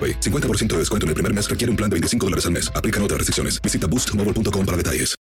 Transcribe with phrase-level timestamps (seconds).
[0.00, 0.20] AroPay.
[0.20, 2.72] 50% de descuento en el primer mes requiere un plan de 25 dólares al mes.
[2.74, 3.60] Aplican otras restricciones.
[3.60, 5.20] Visita boostmobile.com para detalles.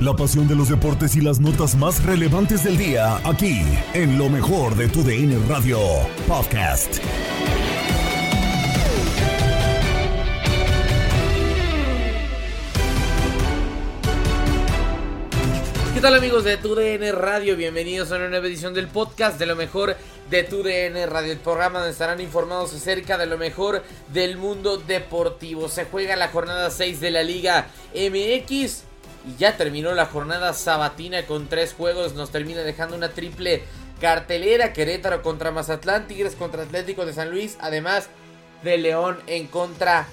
[0.00, 3.62] La pasión de los deportes y las notas más relevantes del día, aquí,
[3.94, 5.80] en lo mejor de tu DN Radio
[6.28, 7.00] Podcast.
[15.98, 17.56] ¿Qué tal amigos de TUDN Radio?
[17.56, 19.96] Bienvenidos a una nueva edición del podcast de lo mejor
[20.30, 23.82] de TUDN Radio, el programa donde estarán informados acerca de lo mejor
[24.12, 25.68] del mundo deportivo.
[25.68, 27.66] Se juega la jornada 6 de la Liga
[27.96, 28.84] MX
[29.26, 32.14] y ya terminó la jornada sabatina con tres juegos.
[32.14, 33.64] Nos termina dejando una triple
[34.00, 38.08] cartelera: Querétaro contra Mazatlán, Tigres contra Atlético de San Luis, además
[38.62, 40.06] de León en contra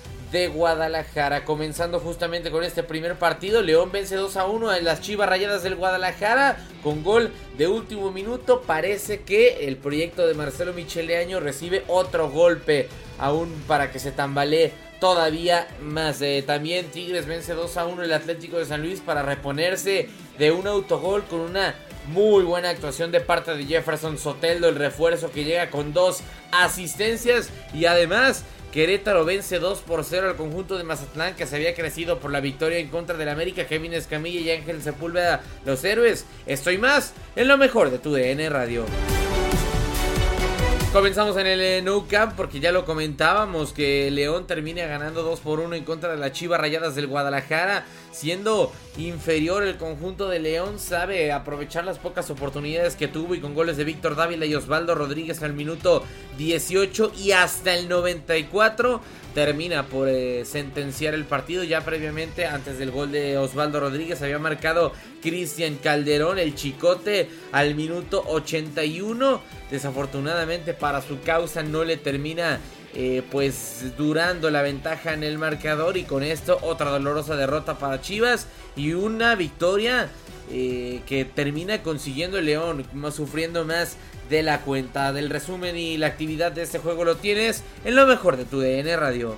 [0.48, 1.46] Guadalajara.
[1.46, 5.64] Comenzando justamente con este primer partido, León vence 2 a 1 en las Chivas Rayadas
[5.64, 8.62] del Guadalajara con gol de último minuto.
[8.62, 14.74] Parece que el proyecto de Marcelo Micheleaño recibe otro golpe aún para que se tambalee
[15.00, 16.22] todavía más.
[16.22, 20.52] Eh, también Tigres vence 2 a 1 el Atlético de San Luis para reponerse de
[20.52, 21.76] un autogol con una
[22.08, 27.50] muy buena actuación de parte de Jefferson Soteldo, el refuerzo que llega con dos asistencias
[27.74, 28.44] y además
[28.76, 32.42] Querétaro vence 2 por 0 al conjunto de Mazatlán que se había crecido por la
[32.42, 33.68] victoria en contra del América.
[33.68, 36.26] Kevin Escamilla y Ángel Sepúlveda, los héroes.
[36.46, 38.84] Estoy más en lo mejor de tu DN Radio.
[40.92, 45.40] Comenzamos en el eh, No Camp porque ya lo comentábamos que León termina ganando 2
[45.40, 50.40] por 1 en contra de las Chivas Rayadas del Guadalajara, siendo inferior el conjunto de
[50.40, 54.56] León, sabe aprovechar las pocas oportunidades que tuvo y con goles de Víctor Dávila y
[54.56, 56.04] Osvaldo Rodríguez al minuto
[56.38, 59.02] 18 y hasta el 94
[59.34, 61.66] termina por eh, sentenciar el partido.
[61.66, 67.76] Ya previamente, antes del gol de Osvaldo Rodríguez, había marcado Cristian Calderón, el chicote, al
[67.76, 69.42] minuto 81.
[69.70, 72.62] Desafortunadamente para su causa no le termina
[72.96, 78.00] eh, pues durando la ventaja en el marcador y con esto otra dolorosa derrota para
[78.02, 78.48] Chivas
[78.78, 80.10] y una victoria
[80.50, 83.98] eh, que termina consiguiendo el León, sufriendo más
[84.30, 85.12] de la cuenta.
[85.12, 88.60] Del resumen y la actividad de este juego lo tienes en lo mejor de tu
[88.60, 89.38] DN Radio.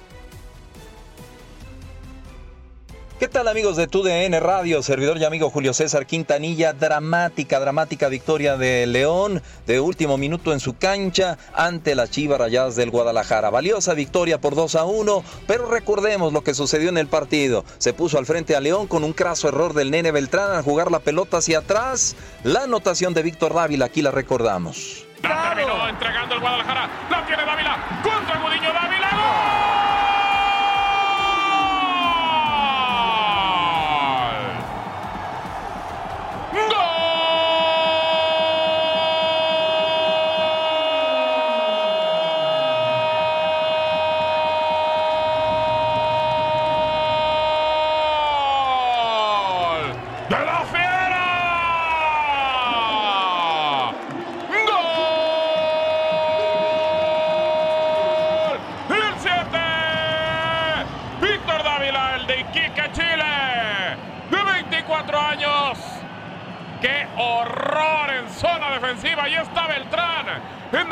[3.20, 4.84] ¿Qué tal amigos de TUDN Radio?
[4.84, 6.74] Servidor y amigo Julio César Quintanilla.
[6.74, 12.76] Dramática, dramática victoria de León de último minuto en su cancha ante las Chivas Rayadas
[12.76, 13.50] del Guadalajara.
[13.50, 17.66] Valiosa victoria por 2 a 1, pero recordemos lo que sucedió en el partido.
[17.80, 20.92] Se puso al frente a León con un craso error del nene Beltrán al jugar
[20.92, 22.16] la pelota hacia atrás.
[22.44, 25.08] La anotación de Víctor Dávila, aquí la recordamos.
[25.24, 26.88] La entregando el Guadalajara.
[27.10, 28.02] La tiene Dávila.
[28.04, 29.67] Contra Gudiño Dávila.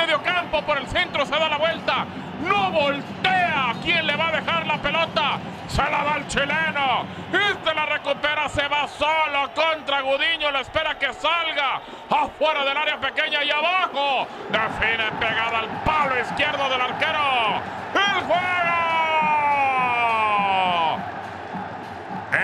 [0.05, 2.05] Medio campo por el centro se da la vuelta.
[2.47, 3.73] No voltea.
[3.83, 5.39] ¿Quién le va a dejar la pelota?
[5.67, 7.05] Se la da el chileno.
[7.33, 8.47] Este la recupera.
[8.49, 10.51] Se va solo contra Gudiño.
[10.51, 11.81] Le espera que salga.
[12.09, 14.27] Afuera del área pequeña y abajo.
[14.51, 17.61] Define pegada al palo izquierdo del arquero.
[17.95, 18.75] ¡El juego!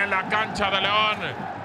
[0.01, 1.17] En la cancha de León.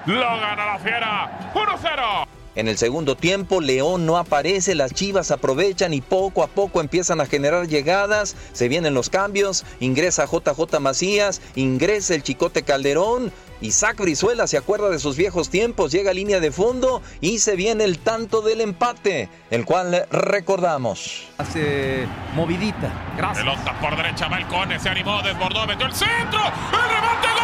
[0.05, 1.29] Lo gana la fiera.
[1.55, 2.36] 1-0.
[2.57, 7.21] En el segundo tiempo, León no aparece, las Chivas aprovechan y poco a poco empiezan
[7.21, 13.31] a generar llegadas, se vienen los cambios, ingresa JJ Macías, ingresa el Chicote Calderón,
[13.61, 17.55] Isaac Brizuela se acuerda de sus viejos tiempos, llega a línea de fondo y se
[17.55, 21.27] viene el tanto del empate, el cual recordamos.
[21.37, 22.91] Hace movidita.
[23.17, 23.45] Gracias.
[23.45, 27.36] Pelota por derecha, Balcone se animó, desbordó, metió el centro, el remate,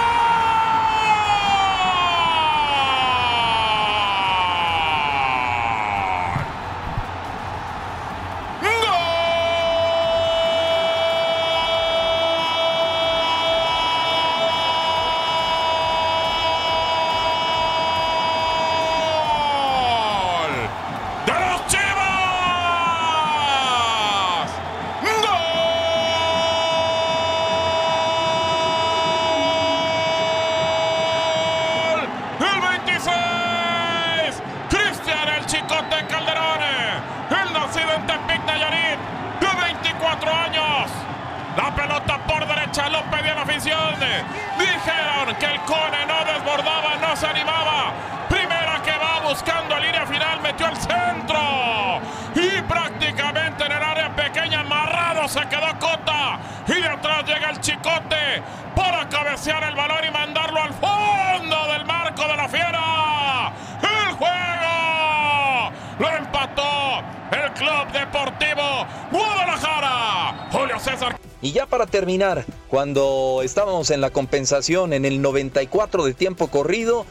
[46.24, 47.92] desbordaba, no se animaba.
[48.30, 52.02] Primera que va buscando línea final, metió el centro.
[52.36, 56.40] Y prácticamente en el área pequeña, amarrado, se quedó Cota.
[56.68, 58.44] Y de atrás llega el Chicote
[58.76, 63.52] para cabecear el balón y mandarlo al fondo del marco de la fiera.
[63.82, 70.48] El juego lo empató el Club Deportivo Guadalajara.
[70.52, 71.33] Julio César.
[71.44, 77.06] Y ya para terminar, cuando estábamos en la compensación en el 94 de tiempo corrido,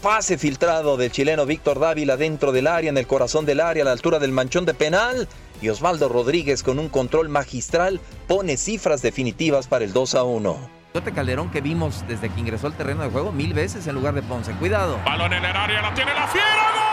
[0.00, 3.86] pase filtrado del chileno Víctor Dávila dentro del área, en el corazón del área, a
[3.86, 5.26] la altura del manchón de penal.
[5.60, 10.70] Y Osvaldo Rodríguez con un control magistral pone cifras definitivas para el 2 a 1.
[10.92, 14.14] Tote Calderón que vimos desde que ingresó al terreno de juego mil veces en lugar
[14.14, 14.52] de Ponce.
[14.52, 15.00] Cuidado.
[15.04, 16.83] Balón en el área, la tiene la fiera.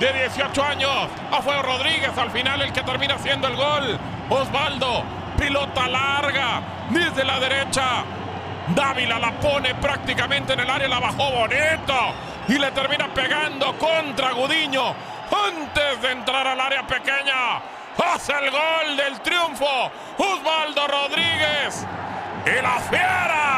[0.00, 1.08] De 18 años.
[1.42, 3.98] Fue Rodríguez al final el que termina haciendo el gol.
[4.28, 5.02] Osvaldo,
[5.38, 6.60] pilota larga
[6.90, 8.04] desde la derecha.
[8.74, 12.14] Dávila la pone prácticamente en el área, la bajó bonito
[12.48, 14.94] y le termina pegando contra Gudiño
[15.48, 17.60] antes de entrar al área pequeña.
[17.96, 21.86] Hace el gol del triunfo Osvaldo Rodríguez.
[22.46, 23.57] Y la fiera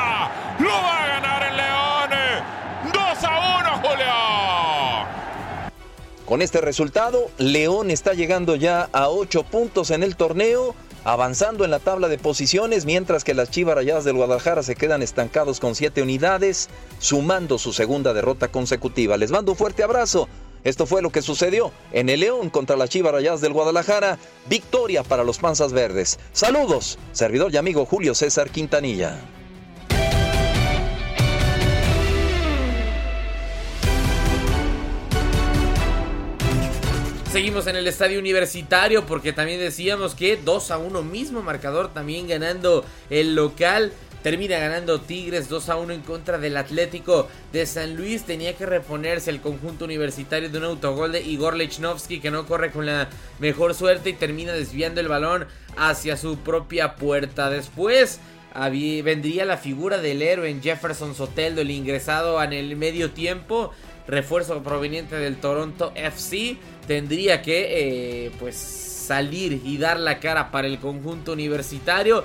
[6.31, 11.73] Con este resultado, León está llegando ya a 8 puntos en el torneo, avanzando en
[11.73, 15.75] la tabla de posiciones, mientras que las Chivas Rayadas del Guadalajara se quedan estancados con
[15.75, 16.69] 7 unidades,
[17.01, 19.17] sumando su segunda derrota consecutiva.
[19.17, 20.29] Les mando un fuerte abrazo.
[20.63, 24.17] Esto fue lo que sucedió en el León contra las Chivas Rayadas del Guadalajara.
[24.49, 26.21] Victoria para los Panzas Verdes.
[26.33, 29.19] Saludos, servidor y amigo Julio César Quintanilla.
[37.33, 42.27] Seguimos en el estadio universitario porque también decíamos que 2 a 1 mismo marcador también
[42.27, 43.93] ganando el local.
[44.25, 48.25] Termina ganando Tigres 2 a 1 en contra del Atlético de San Luis.
[48.25, 52.73] Tenía que reponerse el conjunto universitario de un autogol de Igor Lechnowsky que no corre
[52.73, 53.09] con la
[53.39, 55.47] mejor suerte y termina desviando el balón
[55.77, 57.49] hacia su propia puerta.
[57.49, 58.19] Después
[59.05, 63.71] vendría la figura del héroe en Jefferson Soteldo, el ingresado en el medio tiempo
[64.11, 70.67] refuerzo proveniente del Toronto FC, tendría que eh, pues salir y dar la cara para
[70.67, 72.25] el conjunto universitario.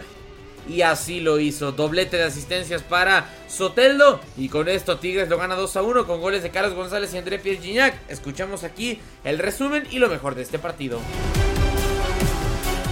[0.68, 1.72] y así lo hizo.
[1.72, 6.22] Doblete de asistencias para Soteldo y con esto Tigres lo gana 2 a 1 con
[6.22, 7.94] goles de Carlos González y André Pierre Gignac.
[8.10, 11.00] Escuchamos aquí el resumen y lo mejor de este partido.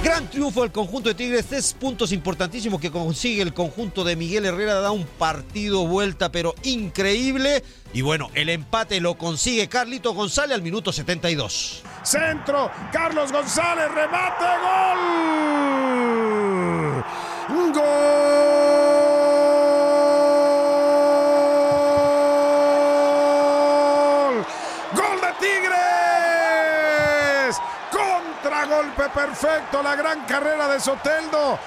[0.03, 4.43] Gran triunfo del conjunto de Tigres, tres puntos importantísimos que consigue el conjunto de Miguel
[4.43, 7.63] Herrera, da un partido vuelta pero increíble.
[7.93, 11.83] Y bueno, el empate lo consigue Carlito González al minuto 72.
[12.03, 14.99] Centro, Carlos González, remate, gol.
[17.71, 17.83] Gol.
[24.93, 25.83] Gol de Tigres.
[27.89, 31.59] Contragolpe perfecto, la gran carrera de Soteldo.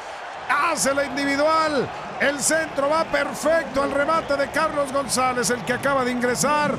[0.48, 1.88] Hace la individual.
[2.20, 6.74] El centro va perfecto al remate de Carlos González, el que acaba de ingresar.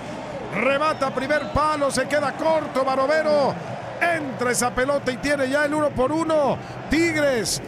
[0.56, 3.54] Remata primer palo, se queda corto Barovero.
[4.02, 6.58] Entra esa pelota y tiene ya el uno por uno.
[6.90, 7.62] Tigres.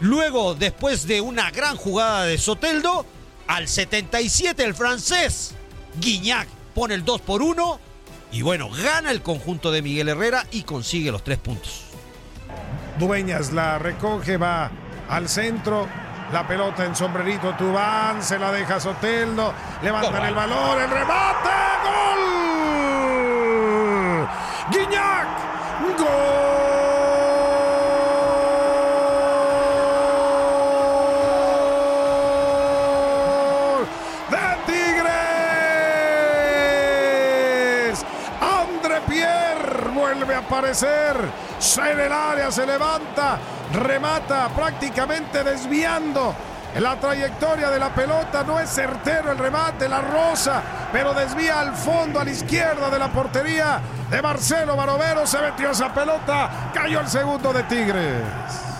[0.00, 3.06] Luego, después de una gran jugada de Soteldo,
[3.46, 5.54] al 77 el francés
[6.00, 7.78] Guignac pone el 2 por 1
[8.32, 11.91] y bueno, gana el conjunto de Miguel Herrera y consigue los tres puntos.
[13.06, 14.70] Dueñas la recoge, va
[15.08, 15.88] al centro.
[16.32, 21.50] La pelota en sombrerito Tubán, se la deja Soteldo, levantan el valor, el remate,
[21.84, 22.51] gol.
[40.52, 41.16] Aparecer,
[41.78, 43.38] en el área se levanta,
[43.72, 46.34] remata prácticamente desviando.
[46.78, 51.74] La trayectoria de la pelota no es certero el remate, la rosa, pero desvía al
[51.74, 53.80] fondo, a la izquierda de la portería
[54.10, 55.26] de Marcelo Barovero.
[55.26, 58.71] Se metió esa pelota, cayó el segundo de Tigres.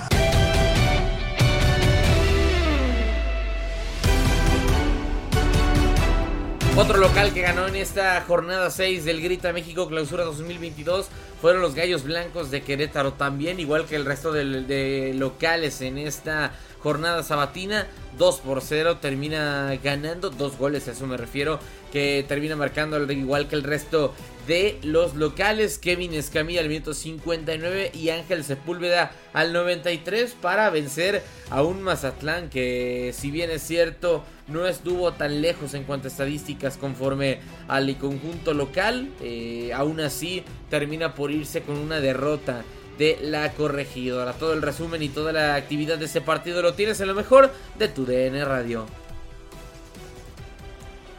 [6.75, 11.09] Otro local que ganó en esta jornada 6 del Grita México Clausura 2022
[11.43, 15.99] fueron los Gallos Blancos de Querétaro también, igual que el resto de, de locales en
[15.99, 17.87] esta jornada sabatina.
[18.19, 21.59] 2 por 0 termina ganando, dos goles a eso me refiero,
[21.93, 24.13] que termina marcando al igual que el resto
[24.47, 25.79] de los locales.
[25.79, 32.51] Kevin Escamilla al minuto 59 y Ángel Sepúlveda al 93 para vencer a un Mazatlán
[32.51, 37.97] que si bien es cierto no estuvo tan lejos en cuanto a estadísticas conforme al
[37.97, 42.63] conjunto local, eh, aún así termina por irse con una derrota
[43.03, 44.33] de la corregidora.
[44.35, 47.53] Todo el resumen y toda la actividad de ese partido lo tienes en lo mejor
[47.77, 48.87] de tu DN Radio.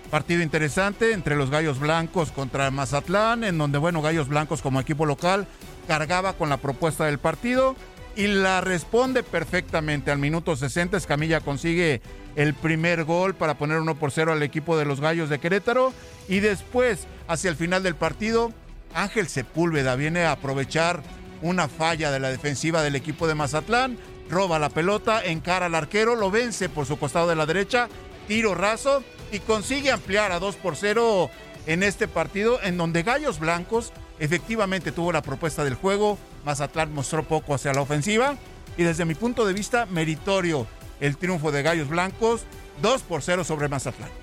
[0.10, 5.06] Partido interesante entre los Gallos Blancos contra Mazatlán, en donde, bueno, Gallos Blancos como equipo
[5.06, 5.46] local
[5.86, 7.76] cargaba con la propuesta del partido
[8.16, 10.10] y la responde perfectamente.
[10.10, 12.02] Al minuto 60 Escamilla consigue
[12.38, 15.92] el primer gol para poner 1 por 0 al equipo de los Gallos de Querétaro
[16.30, 18.54] y después, hacia el final del partido,
[18.94, 21.04] Ángel Sepúlveda viene a aprovechar
[21.44, 23.98] una falla de la defensiva del equipo de Mazatlán,
[24.30, 27.90] roba la pelota, encara al arquero, lo vence por su costado de la derecha,
[28.28, 31.30] tiro raso y consigue ampliar a 2 por 0
[31.68, 37.24] en este partido en donde Gallos Blancos efectivamente tuvo la propuesta del juego, Mazatlán mostró
[37.24, 38.38] poco hacia la ofensiva
[38.78, 40.66] y desde mi punto de vista meritorio
[41.00, 42.46] el triunfo de Gallos Blancos
[42.82, 44.23] 2 por 0 sobre Mazatlán.